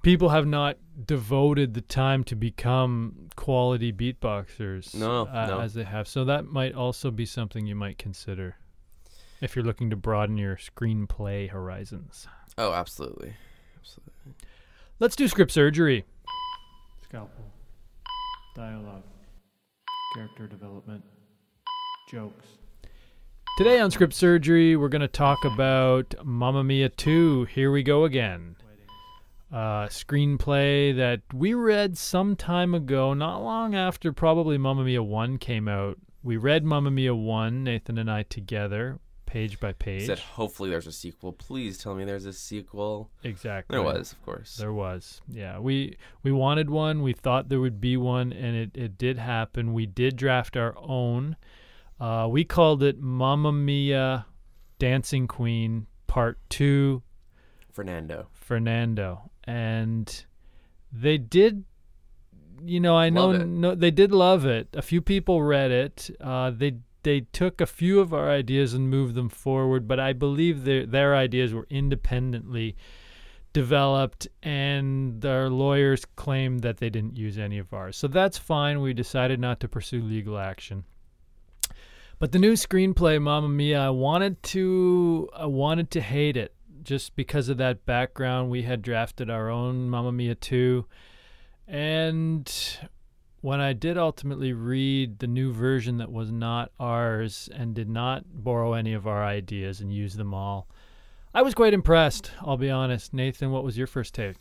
people 0.02 0.30
have 0.30 0.46
not 0.46 0.78
devoted 1.04 1.75
the 1.75 1.80
time 1.80 2.25
to 2.25 2.34
become 2.34 3.28
quality 3.37 3.92
beatboxers 3.92 4.94
No, 4.94 5.26
uh, 5.26 5.46
no. 5.46 5.61
as 5.61 5.75
they 5.75 5.84
have. 5.84 6.08
So 6.08 6.25
that 6.25 6.46
might 6.46 6.75
also 6.75 7.11
be 7.11 7.26
something 7.26 7.66
you 7.66 7.75
might 7.75 7.99
consider 7.99 8.56
if 9.40 9.54
you're 9.56 9.64
looking 9.64 9.90
to 9.90 9.96
broaden 9.96 10.37
your 10.38 10.56
screenplay 10.56 11.50
horizons. 11.50 12.26
Oh, 12.56 12.72
absolutely, 12.72 13.34
absolutely. 13.78 14.34
Let's 14.99 15.16
do 15.16 15.26
script 15.28 15.50
surgery. 15.50 16.04
Scalpel. 17.04 17.44
Dialogue. 18.54 19.02
Character 20.14 20.46
development. 20.46 21.02
Jokes. 22.11 22.46
Today 23.59 23.80
on 23.80 23.90
Script 23.90 24.14
Surgery, 24.14 24.76
we're 24.76 24.88
going 24.88 25.02
to 25.02 25.09
talk 25.09 25.44
about 25.44 26.14
Mamma 26.25 26.64
Mia 26.64 26.88
2. 26.88 27.44
Here 27.44 27.71
we 27.71 27.82
go 27.82 28.04
again. 28.04 28.56
Uh, 29.52 29.87
screenplay 29.88 30.97
that 30.97 31.21
we 31.35 31.52
read 31.52 31.99
some 31.99 32.35
time 32.35 32.75
ago, 32.75 33.12
not 33.12 33.42
long 33.42 33.75
after 33.75 34.11
probably 34.11 34.56
Mamma 34.56 34.85
Mia 34.85 35.02
1 35.02 35.37
came 35.37 35.68
out. 35.68 35.99
We 36.23 36.38
read 36.38 36.64
Mamma 36.64 36.90
Mia 36.90 37.14
1, 37.14 37.62
Nathan 37.62 37.99
and 37.99 38.11
I 38.11 38.23
together, 38.23 38.99
page 39.26 39.61
by 39.61 39.75
page. 39.75 40.06
Said 40.06 40.18
hopefully 40.21 40.71
there's 40.71 40.87
a 40.87 40.92
sequel. 40.92 41.35
Please 41.35 41.76
tell 41.76 41.94
me 41.94 42.04
there's 42.04 42.25
a 42.25 42.32
sequel. 42.32 43.11
exactly. 43.23 43.75
There 43.75 43.82
was, 43.82 44.12
of 44.12 44.25
course. 44.25 44.56
There 44.56 44.73
was. 44.73 45.21
Yeah. 45.28 45.59
We 45.59 45.99
we 46.23 46.32
wanted 46.32 46.71
one. 46.71 47.02
We 47.02 47.12
thought 47.12 47.50
there 47.50 47.61
would 47.61 47.80
be 47.82 47.99
one 47.99 48.32
and 48.32 48.56
it, 48.56 48.71
it 48.75 48.97
did 48.97 49.18
happen. 49.18 49.75
We 49.75 49.85
did 49.85 50.16
draft 50.16 50.56
our 50.56 50.75
own. 50.78 51.37
Uh, 52.02 52.26
we 52.26 52.42
called 52.42 52.82
it 52.82 53.00
Mamma 53.00 53.52
Mia 53.52 54.26
Dancing 54.80 55.28
Queen 55.28 55.87
Part 56.09 56.37
2 56.49 57.00
Fernando. 57.71 58.26
Fernando. 58.32 59.30
And 59.44 60.25
they 60.92 61.16
did 61.16 61.64
you 62.64 62.80
know, 62.80 62.97
I 62.97 63.09
know 63.09 63.32
no 63.32 63.76
they 63.76 63.92
did 63.92 64.11
love 64.11 64.44
it. 64.44 64.66
A 64.73 64.82
few 64.82 65.00
people 65.00 65.44
read 65.44 65.71
it. 65.71 66.11
Uh, 66.21 66.50
they 66.50 66.78
they 67.04 67.21
took 67.21 67.61
a 67.61 67.66
few 67.66 68.00
of 68.00 68.12
our 68.12 68.28
ideas 68.28 68.75
and 68.75 68.90
moved 68.90 69.14
them 69.14 69.28
forward, 69.28 69.87
but 69.87 70.00
I 70.00 70.12
believe 70.12 70.64
their 70.64 70.85
their 70.85 71.14
ideas 71.14 71.54
were 71.54 71.68
independently 71.71 72.75
developed 73.52 74.26
and 74.42 75.25
our 75.25 75.49
lawyers 75.49 76.04
claimed 76.16 76.62
that 76.62 76.78
they 76.78 76.90
didn't 76.90 77.16
use 77.16 77.38
any 77.38 77.59
of 77.59 77.73
ours. 77.73 77.97
So 77.97 78.09
that's 78.09 78.38
fine. 78.38 78.80
We 78.80 78.92
decided 78.92 79.38
not 79.38 79.61
to 79.61 79.68
pursue 79.68 80.02
legal 80.02 80.37
action. 80.37 80.85
But 82.22 82.30
the 82.30 82.38
new 82.38 82.52
screenplay, 82.52 83.20
Mamma 83.20 83.48
Mia, 83.48 83.80
I 83.80 83.90
wanted 83.90 84.40
to 84.44 85.28
I 85.34 85.46
wanted 85.46 85.90
to 85.90 86.00
hate 86.00 86.36
it 86.36 86.54
just 86.84 87.16
because 87.16 87.48
of 87.48 87.56
that 87.56 87.84
background. 87.84 88.48
We 88.48 88.62
had 88.62 88.80
drafted 88.80 89.28
our 89.28 89.50
own 89.50 89.90
Mamma 89.90 90.12
Mia 90.12 90.36
2 90.36 90.86
and 91.66 92.78
when 93.40 93.60
I 93.60 93.72
did 93.72 93.98
ultimately 93.98 94.52
read 94.52 95.18
the 95.18 95.26
new 95.26 95.52
version 95.52 95.96
that 95.96 96.12
was 96.12 96.30
not 96.30 96.70
ours 96.78 97.48
and 97.52 97.74
did 97.74 97.88
not 97.88 98.22
borrow 98.32 98.74
any 98.74 98.92
of 98.92 99.08
our 99.08 99.24
ideas 99.24 99.80
and 99.80 99.92
use 99.92 100.14
them 100.14 100.32
all, 100.32 100.68
I 101.34 101.42
was 101.42 101.54
quite 101.54 101.74
impressed, 101.74 102.30
I'll 102.40 102.56
be 102.56 102.70
honest. 102.70 103.12
Nathan, 103.12 103.50
what 103.50 103.64
was 103.64 103.76
your 103.76 103.88
first 103.88 104.14
take? 104.14 104.36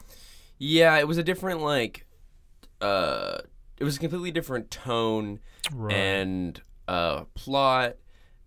Yeah, 0.60 1.00
it 1.00 1.08
was 1.08 1.18
a 1.18 1.24
different 1.24 1.62
like. 1.62 2.06
Uh, 2.80 3.40
it 3.80 3.84
was 3.84 3.96
a 3.96 4.00
completely 4.00 4.30
different 4.30 4.70
tone 4.70 5.40
Right. 5.74 5.96
and 5.96 6.62
uh 6.92 7.24
plot 7.36 7.96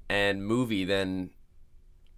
and 0.08 0.44
movie 0.44 0.84
than 0.84 1.30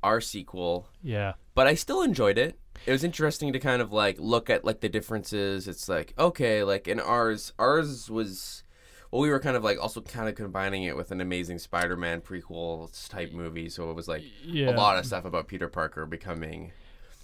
our 0.02 0.21
sequel. 0.21 0.88
yeah. 1.02 1.33
but 1.54 1.66
I 1.66 1.75
still 1.75 2.02
enjoyed 2.02 2.38
it. 2.38 2.59
It 2.85 2.92
was 2.92 3.02
interesting 3.04 3.52
to 3.52 3.59
kind 3.59 3.80
of 3.80 3.92
like 3.92 4.16
look 4.18 4.50
at 4.50 4.64
like 4.64 4.80
the 4.80 4.88
differences. 4.88 5.66
It's 5.68 5.88
like 5.88 6.12
okay, 6.18 6.62
like 6.62 6.87
in 6.88 7.00
ours, 7.00 7.52
ours 7.59 8.11
was 8.11 8.62
well, 9.11 9.23
we 9.23 9.30
were 9.30 9.40
kind 9.40 9.56
of 9.56 9.64
like 9.64 9.78
also 9.80 10.00
kind 10.00 10.28
of 10.28 10.35
combining 10.35 10.83
it 10.83 10.97
with 10.97 11.11
an 11.12 11.21
Amazing 11.21 11.59
Spider-Man 11.61 12.21
prequel 12.23 12.90
type 13.09 13.33
movie. 13.33 13.68
So 13.68 13.90
it 13.90 13.95
was 13.97 14.09
like 14.09 14.23
Yeah. 14.45 14.71
a 14.71 14.76
lot 14.76 14.99
of 14.99 15.06
stuff 15.06 15.25
about 15.25 15.49
Peter 15.49 15.68
Parker 15.68 16.04
becoming 16.06 16.73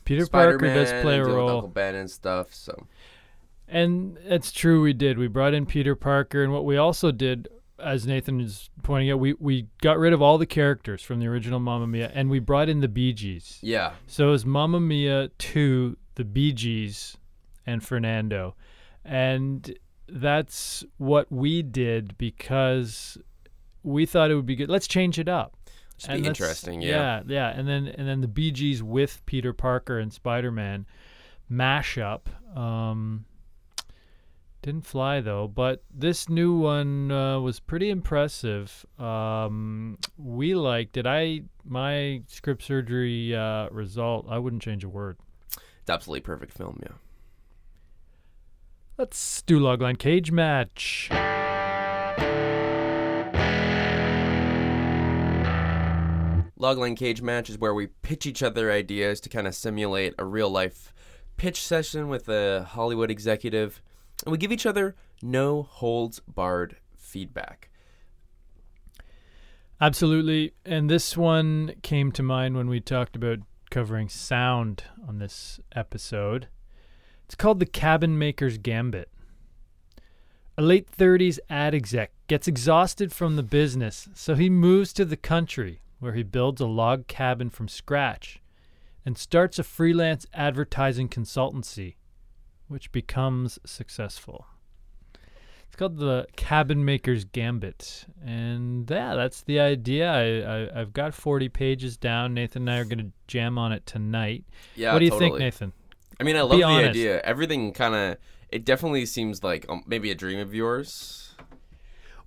Peter 0.05 0.25
Spider-Man 0.25 0.59
Parker 0.59 0.75
does 0.75 1.03
play 1.03 1.19
a 1.19 1.25
role. 1.25 1.51
Uncle 1.51 1.69
Ben 1.69 1.95
and 1.97 2.11
stuff. 2.11 2.55
So 2.55 2.87
And 3.69 4.17
it's 4.25 4.53
true, 4.53 4.81
we 4.83 4.93
did. 4.93 5.19
We 5.19 5.29
brought 5.29 5.55
in 5.55 5.67
Peter 5.67 5.95
Parker, 5.95 6.43
and 6.43 6.53
what 6.53 6.65
we 6.65 6.77
also 6.77 7.11
did, 7.13 7.49
as 7.83 8.07
Nathan 8.07 8.41
is 8.41 8.71
pointing 8.83 9.11
out, 9.11 9.19
we, 9.19 9.35
we 9.35 9.69
got 9.81 9.99
rid 9.99 10.13
of 10.13 10.23
all 10.23 10.39
the 10.39 10.47
characters 10.47 11.03
from 11.03 11.21
the 11.21 11.27
original 11.27 11.61
Mamma 11.61 11.87
Mia, 11.87 12.11
and 12.15 12.31
we 12.31 12.39
brought 12.39 12.69
in 12.69 12.81
the 12.81 12.89
Bee 12.89 13.13
Gees. 13.13 13.59
yeah, 13.63 13.93
So 14.07 14.29
it 14.29 14.31
was 14.33 14.47
Mamma 14.47 14.81
Mia 14.81 15.29
2, 15.39 15.97
the 16.15 16.25
Bee 16.25 16.53
Gees, 16.53 17.17
and 17.67 17.83
Fernando. 17.85 18.55
And 19.05 19.77
that's 20.09 20.85
what 20.99 21.31
we 21.31 21.63
did 21.63 22.17
because 22.19 23.19
we 23.83 24.07
thought 24.07 24.31
it 24.31 24.35
would 24.35 24.47
be 24.47 24.57
good. 24.57 24.69
Let's 24.69 24.87
change 24.87 25.19
it 25.19 25.29
up. 25.29 25.57
And 26.09 26.23
be 26.23 26.29
interesting. 26.29 26.83
Yeah. 26.83 26.89
yeah, 26.89 27.23
yeah. 27.27 27.49
And 27.51 27.69
then 27.69 27.87
and 27.87 28.09
then 28.09 28.23
the 28.23 28.29
Bee 28.29 28.51
Gees 28.51 28.83
with 28.83 29.25
Peter 29.25 29.53
Parker 29.53 29.99
and 30.01 30.13
Spider 30.13 30.51
Man 30.51 30.85
mashup. 31.51 32.23
Um, 32.57 33.25
didn't 34.63 34.87
fly 34.87 35.21
though, 35.21 35.49
but 35.49 35.83
this 35.93 36.29
new 36.29 36.57
one 36.57 37.11
uh, 37.11 37.41
was 37.41 37.61
pretty 37.61 37.91
impressive. 37.91 38.87
Um, 38.99 39.99
we 40.17 40.55
liked 40.55 40.97
it. 40.97 41.07
I 41.07 41.43
my 41.65 42.23
script 42.29 42.63
surgery 42.63 43.35
uh, 43.35 43.69
result. 43.71 44.27
I 44.29 44.39
wouldn't 44.39 44.63
change 44.63 44.85
a 44.85 44.89
word. 44.89 45.19
it's 45.81 45.91
absolutely 45.91 46.21
perfect 46.23 46.53
film. 46.53 46.81
Yeah. 46.83 46.93
Let's 48.97 49.43
do 49.43 49.59
logline 49.59 49.99
cage 49.99 50.31
match. 50.31 51.11
Logline 56.63 56.97
Cage 56.97 57.21
Match 57.21 57.51
is 57.51 57.59
where 57.59 57.75
we 57.75 57.89
pitch 57.89 58.25
each 58.25 58.41
other 58.41 58.71
ideas 58.71 59.21
to 59.23 59.29
kind 59.29 59.49
of 59.49 59.55
simulate 59.57 60.15
a 60.17 60.25
real 60.25 60.49
life 60.49 60.95
pitch 61.37 61.61
session 61.61 62.09
with 62.09 62.29
a 62.29 62.63
Hollywood 62.63 63.11
executive, 63.11 63.83
and 64.23 64.33
we 64.33 64.39
give 64.39 64.53
each 64.53 64.67
other 64.67 64.95
no 65.23 65.63
holds 65.63 66.21
barred 66.21 66.77
feedback. 66.97 67.71
Absolutely. 69.81 70.53
And 70.65 70.89
this 70.89 71.17
one 71.17 71.75
came 71.83 72.13
to 72.13 72.23
mind 72.23 72.57
when 72.57 72.69
we 72.69 72.81
talked 72.81 73.17
about 73.17 73.41
covering 73.71 74.09
sound 74.09 74.85
on 75.09 75.19
this 75.19 75.59
episode. 75.75 76.49
It's 77.25 77.35
called 77.35 77.59
The 77.59 77.67
Cabin 77.67 78.19
Maker's 78.19 78.59
Gambit. 78.59 79.11
A 80.57 80.63
late 80.63 80.91
30s 80.91 81.39
ad 81.49 81.75
exec 81.75 82.13
gets 82.29 82.47
exhausted 82.47 83.13
from 83.13 83.37
the 83.37 83.43
business, 83.43 84.09
so 84.15 84.35
he 84.35 84.51
moves 84.51 84.93
to 84.93 85.05
the 85.05 85.17
country 85.17 85.81
where 85.99 86.13
he 86.13 86.23
builds 86.23 86.61
a 86.61 86.67
log 86.67 87.07
cabin 87.07 87.49
from 87.49 87.69
scratch 87.69 88.41
and 89.05 89.17
starts 89.17 89.59
a 89.59 89.65
freelance 89.65 90.27
advertising 90.35 91.09
consultancy, 91.09 91.95
which 92.73 92.91
becomes 92.93 93.59
successful. 93.65 94.47
It's 95.67 95.77
called 95.77 95.97
the 95.99 96.27
Cabin 96.37 96.85
Maker's 96.85 97.25
Gambit, 97.25 98.05
and 98.23 98.91
yeah, 98.91 99.15
that's 99.15 99.43
the 99.43 99.59
idea. 99.59 100.11
I, 100.11 100.77
I 100.77 100.79
have 100.79 100.93
got 100.93 101.15
40 101.15 101.49
pages 101.49 101.97
down. 101.97 102.35
Nathan 102.35 102.69
and 102.69 102.71
I 102.71 102.79
are 102.81 102.85
going 102.85 102.99
to 102.99 103.13
jam 103.27 103.57
on 103.57 103.73
it 103.73 103.87
tonight. 103.87 104.45
Yeah, 104.77 104.93
what 104.93 104.99
do 104.99 105.07
you 105.07 105.11
totally. 105.13 105.31
think, 105.31 105.41
Nathan? 105.41 105.73
I 106.21 106.25
mean, 106.25 106.37
I 106.37 106.43
love 106.43 106.51
Be 106.53 106.57
the 106.59 106.65
honest. 106.65 106.91
idea. 106.91 107.21
Everything 107.23 107.73
kind 107.73 107.95
of, 107.95 108.17
it 108.51 108.67
definitely 108.67 109.07
seems 109.07 109.43
like 109.43 109.65
um, 109.69 109.83
maybe 109.87 110.11
a 110.11 110.15
dream 110.15 110.41
of 110.41 110.55
yours. 110.55 111.35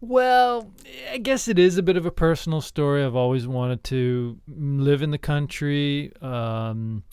Well, 0.01 0.71
I 1.11 1.17
guess 1.19 1.47
it 1.47 1.57
is 1.57 1.77
a 1.77 1.83
bit 1.83 1.97
of 1.97 2.05
a 2.05 2.11
personal 2.11 2.61
story. 2.61 3.03
I've 3.03 3.15
always 3.15 3.47
wanted 3.47 3.83
to 3.85 4.39
live 4.47 5.01
in 5.01 5.11
the 5.11 5.17
country, 5.17 6.11
um, 6.21 7.03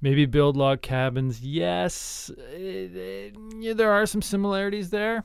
maybe 0.00 0.26
build 0.26 0.56
log 0.56 0.82
cabins. 0.82 1.40
Yes, 1.40 2.30
it, 2.52 2.96
it- 2.96 3.36
yeah, 3.58 3.72
there 3.72 3.92
are 3.92 4.06
some 4.06 4.22
similarities 4.22 4.90
there. 4.90 5.24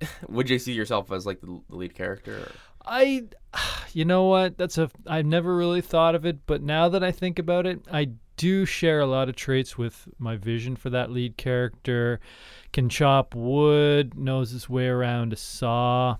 Would 0.28 0.48
you 0.50 0.58
see 0.58 0.72
yourself 0.72 1.10
as 1.12 1.26
like 1.26 1.40
the, 1.40 1.60
the 1.68 1.76
lead 1.76 1.94
character? 1.94 2.38
Or? 2.38 2.52
I, 2.86 3.24
you 3.92 4.04
know 4.04 4.24
what? 4.24 4.56
That's 4.58 4.78
a. 4.78 4.90
I've 5.06 5.26
never 5.26 5.56
really 5.56 5.80
thought 5.80 6.14
of 6.14 6.24
it, 6.24 6.46
but 6.46 6.62
now 6.62 6.88
that 6.88 7.02
I 7.02 7.12
think 7.12 7.38
about 7.38 7.66
it, 7.66 7.80
I 7.90 8.10
do 8.36 8.64
share 8.64 9.00
a 9.00 9.06
lot 9.06 9.28
of 9.28 9.34
traits 9.34 9.76
with 9.76 10.08
my 10.18 10.36
vision 10.36 10.76
for 10.76 10.90
that 10.90 11.10
lead 11.10 11.36
character. 11.36 12.20
Can 12.72 12.88
chop 12.88 13.34
wood, 13.34 14.16
knows 14.16 14.50
his 14.52 14.68
way 14.68 14.86
around 14.86 15.32
a 15.32 15.36
saw, 15.36 16.18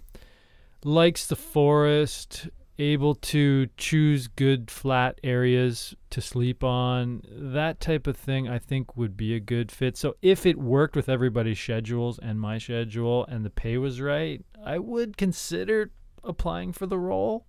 likes 0.82 1.26
the 1.26 1.36
forest, 1.36 2.48
able 2.78 3.14
to 3.14 3.68
choose 3.76 4.28
good 4.28 4.70
flat 4.70 5.20
areas 5.24 5.94
to 6.10 6.20
sleep 6.20 6.62
on. 6.62 7.22
That 7.30 7.80
type 7.80 8.06
of 8.06 8.16
thing 8.16 8.48
I 8.48 8.58
think 8.58 8.96
would 8.96 9.16
be 9.16 9.34
a 9.34 9.40
good 9.40 9.72
fit. 9.72 9.96
So 9.96 10.16
if 10.22 10.46
it 10.46 10.58
worked 10.58 10.94
with 10.94 11.08
everybody's 11.08 11.58
schedules 11.58 12.18
and 12.18 12.40
my 12.40 12.58
schedule 12.58 13.26
and 13.26 13.44
the 13.44 13.50
pay 13.50 13.78
was 13.78 14.00
right, 14.00 14.44
I 14.64 14.78
would 14.78 15.16
consider 15.16 15.90
applying 16.22 16.72
for 16.72 16.86
the 16.86 16.98
role. 16.98 17.46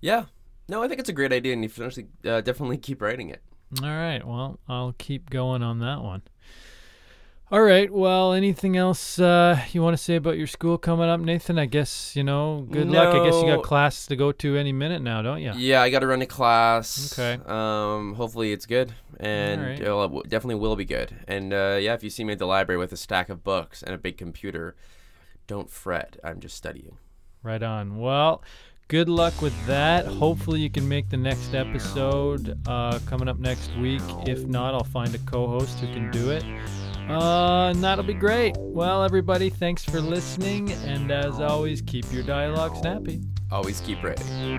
Yeah. 0.00 0.26
No, 0.68 0.82
I 0.82 0.88
think 0.88 1.00
it's 1.00 1.08
a 1.08 1.12
great 1.12 1.32
idea, 1.32 1.52
and 1.52 1.62
you 1.62 1.68
should 1.68 1.86
actually, 1.86 2.08
uh, 2.24 2.40
definitely 2.40 2.78
keep 2.78 3.00
writing 3.00 3.30
it. 3.30 3.42
All 3.82 3.88
right. 3.88 4.24
Well, 4.24 4.58
I'll 4.68 4.94
keep 4.98 5.30
going 5.30 5.62
on 5.62 5.78
that 5.80 6.02
one. 6.02 6.22
All 7.48 7.62
right. 7.62 7.92
Well, 7.92 8.32
anything 8.32 8.76
else 8.76 9.20
uh, 9.20 9.60
you 9.70 9.80
want 9.80 9.96
to 9.96 10.02
say 10.02 10.16
about 10.16 10.36
your 10.36 10.48
school 10.48 10.78
coming 10.78 11.08
up, 11.08 11.20
Nathan? 11.20 11.60
I 11.60 11.66
guess 11.66 12.16
you 12.16 12.24
know. 12.24 12.66
Good 12.68 12.88
luck. 12.88 13.14
I 13.14 13.24
guess 13.24 13.40
you 13.40 13.46
got 13.46 13.62
class 13.62 14.06
to 14.06 14.16
go 14.16 14.32
to 14.32 14.56
any 14.56 14.72
minute 14.72 15.00
now, 15.00 15.22
don't 15.22 15.40
you? 15.40 15.52
Yeah, 15.54 15.80
I 15.80 15.90
got 15.90 16.00
to 16.00 16.08
run 16.08 16.20
a 16.22 16.26
class. 16.26 17.16
Okay. 17.16 17.40
Um, 17.46 18.14
hopefully 18.14 18.50
it's 18.50 18.66
good, 18.66 18.92
and 19.20 19.60
Alright. 19.60 19.80
it'll- 19.80 20.20
it 20.22 20.28
definitely 20.28 20.56
will 20.56 20.74
be 20.74 20.84
good. 20.84 21.14
And 21.28 21.52
uh, 21.52 21.78
yeah, 21.80 21.94
if 21.94 22.02
you 22.02 22.10
see 22.10 22.24
me 22.24 22.32
at 22.32 22.40
the 22.40 22.46
library 22.46 22.78
with 22.78 22.92
a 22.92 22.96
stack 22.96 23.28
of 23.28 23.44
books 23.44 23.80
and 23.80 23.94
a 23.94 23.98
big 23.98 24.16
computer, 24.18 24.74
don't 25.46 25.70
fret. 25.70 26.16
I'm 26.24 26.40
just 26.40 26.56
studying. 26.56 26.98
Right 27.44 27.62
on. 27.62 28.00
Well, 28.00 28.42
good 28.88 29.08
luck 29.08 29.40
with 29.42 29.54
that. 29.66 30.06
Hopefully, 30.06 30.60
you 30.60 30.70
can 30.70 30.88
make 30.88 31.08
the 31.08 31.16
next 31.16 31.54
episode 31.54 32.58
uh, 32.66 32.98
coming 33.06 33.28
up 33.28 33.38
next 33.38 33.74
week. 33.76 34.02
If 34.26 34.46
not, 34.46 34.74
I'll 34.74 34.84
find 34.84 35.14
a 35.14 35.18
co 35.18 35.46
host 35.46 35.78
who 35.80 35.92
can 35.92 36.10
do 36.10 36.30
it. 36.30 36.44
Uh, 37.08 37.70
and 37.70 37.82
that'll 37.82 38.04
be 38.04 38.14
great. 38.14 38.56
Well, 38.58 39.04
everybody, 39.04 39.48
thanks 39.50 39.84
for 39.84 40.00
listening. 40.00 40.72
And 40.72 41.10
as 41.10 41.40
always, 41.40 41.80
keep 41.82 42.10
your 42.12 42.24
dialogue 42.24 42.76
snappy. 42.76 43.20
Always 43.50 43.80
keep 43.80 44.02
writing. 44.02 44.58